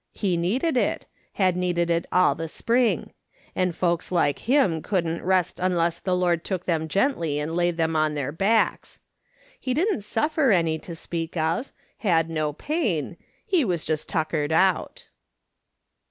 [0.13, 1.05] He needed it,
[1.37, 3.13] liad needed it all the spring;
[3.55, 7.95] and folks like him couldn't rest unless the Lord took them gently and laid them
[7.95, 8.99] on their backs.
[9.59, 15.05] He didn't suffer any to speak of, had no pain; he was just tuckered out.